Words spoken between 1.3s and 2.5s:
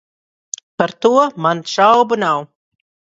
man šaubu nav.